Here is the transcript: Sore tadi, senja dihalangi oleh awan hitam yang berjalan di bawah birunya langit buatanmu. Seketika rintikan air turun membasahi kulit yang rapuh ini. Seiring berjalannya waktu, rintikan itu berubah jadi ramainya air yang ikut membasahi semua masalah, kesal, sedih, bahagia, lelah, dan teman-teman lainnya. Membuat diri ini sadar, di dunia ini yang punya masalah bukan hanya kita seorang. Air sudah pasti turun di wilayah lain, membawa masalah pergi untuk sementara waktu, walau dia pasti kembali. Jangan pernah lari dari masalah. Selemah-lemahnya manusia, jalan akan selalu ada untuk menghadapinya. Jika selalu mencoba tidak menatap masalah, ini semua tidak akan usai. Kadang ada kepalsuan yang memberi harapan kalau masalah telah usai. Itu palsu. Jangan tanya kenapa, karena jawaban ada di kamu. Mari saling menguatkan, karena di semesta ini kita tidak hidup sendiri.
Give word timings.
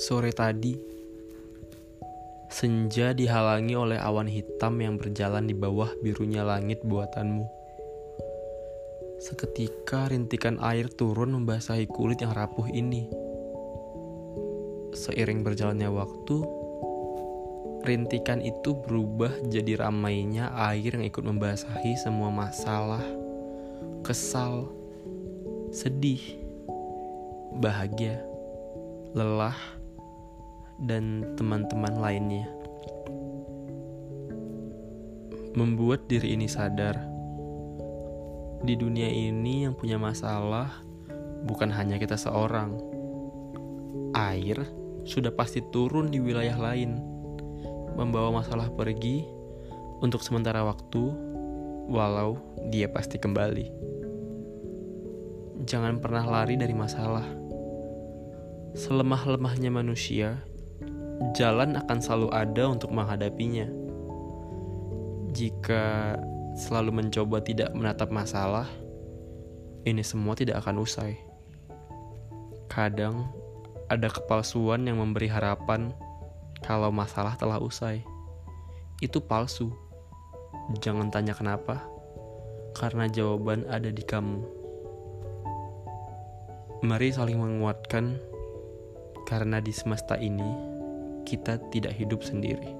Sore 0.00 0.32
tadi, 0.32 0.72
senja 2.48 3.12
dihalangi 3.12 3.76
oleh 3.76 4.00
awan 4.00 4.24
hitam 4.32 4.80
yang 4.80 4.96
berjalan 4.96 5.44
di 5.44 5.52
bawah 5.52 5.92
birunya 6.00 6.40
langit 6.40 6.80
buatanmu. 6.80 7.44
Seketika 9.20 10.08
rintikan 10.08 10.56
air 10.64 10.88
turun 10.88 11.36
membasahi 11.36 11.84
kulit 11.84 12.24
yang 12.24 12.32
rapuh 12.32 12.64
ini. 12.72 13.12
Seiring 14.96 15.44
berjalannya 15.44 15.92
waktu, 15.92 16.36
rintikan 17.84 18.40
itu 18.40 18.72
berubah 18.72 19.52
jadi 19.52 19.84
ramainya 19.84 20.48
air 20.72 20.96
yang 20.96 21.04
ikut 21.04 21.28
membasahi 21.28 22.00
semua 22.00 22.32
masalah, 22.32 23.04
kesal, 24.00 24.72
sedih, 25.76 26.40
bahagia, 27.60 28.24
lelah, 29.12 29.79
dan 30.80 31.36
teman-teman 31.36 32.00
lainnya. 32.00 32.48
Membuat 35.52 36.06
diri 36.08 36.38
ini 36.38 36.46
sadar, 36.46 36.96
di 38.60 38.76
dunia 38.76 39.08
ini 39.08 39.64
yang 39.64 39.72
punya 39.72 39.96
masalah 39.96 40.84
bukan 41.48 41.72
hanya 41.72 41.96
kita 41.96 42.16
seorang. 42.16 42.76
Air 44.12 44.68
sudah 45.08 45.32
pasti 45.32 45.64
turun 45.72 46.12
di 46.12 46.20
wilayah 46.20 46.56
lain, 46.60 47.00
membawa 47.96 48.44
masalah 48.44 48.68
pergi 48.68 49.24
untuk 50.00 50.20
sementara 50.20 50.64
waktu, 50.64 51.12
walau 51.88 52.36
dia 52.68 52.88
pasti 52.88 53.16
kembali. 53.16 53.66
Jangan 55.64 56.00
pernah 56.00 56.24
lari 56.24 56.56
dari 56.56 56.72
masalah. 56.72 57.24
Selemah-lemahnya 58.76 59.68
manusia, 59.68 60.40
jalan 61.36 61.76
akan 61.76 61.98
selalu 62.00 62.28
ada 62.32 62.64
untuk 62.72 62.88
menghadapinya. 62.88 63.68
Jika 65.30 66.16
selalu 66.56 67.04
mencoba 67.04 67.44
tidak 67.44 67.70
menatap 67.76 68.08
masalah, 68.08 68.66
ini 69.84 70.00
semua 70.00 70.32
tidak 70.34 70.64
akan 70.64 70.80
usai. 70.80 71.20
Kadang 72.72 73.28
ada 73.92 74.08
kepalsuan 74.08 74.88
yang 74.88 74.98
memberi 74.98 75.28
harapan 75.28 75.92
kalau 76.64 76.88
masalah 76.88 77.36
telah 77.36 77.60
usai. 77.60 78.00
Itu 79.04 79.20
palsu. 79.20 79.70
Jangan 80.80 81.10
tanya 81.10 81.34
kenapa, 81.34 81.82
karena 82.78 83.10
jawaban 83.10 83.66
ada 83.66 83.90
di 83.90 84.02
kamu. 84.06 84.40
Mari 86.86 87.10
saling 87.10 87.36
menguatkan, 87.36 88.16
karena 89.26 89.58
di 89.58 89.74
semesta 89.74 90.14
ini 90.14 90.79
kita 91.30 91.62
tidak 91.70 91.94
hidup 91.94 92.26
sendiri. 92.26 92.74